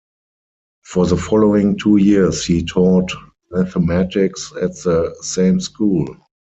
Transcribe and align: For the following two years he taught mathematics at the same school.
For 0.83 1.05
the 1.05 1.15
following 1.15 1.77
two 1.77 1.97
years 1.97 2.43
he 2.43 2.65
taught 2.65 3.11
mathematics 3.51 4.51
at 4.59 4.73
the 4.77 5.15
same 5.21 5.59
school. 5.59 6.07